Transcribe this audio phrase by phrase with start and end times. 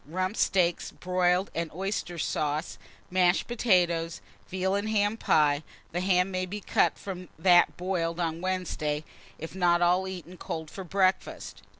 [0.07, 2.79] Rump steaks, broiled, and oyster sauce,
[3.11, 8.41] mashed potatoes; veal and ham pie, the ham may be cut from that boiled on
[8.41, 9.03] Wednesday,
[9.37, 11.61] if not all eaten cold for breakfast.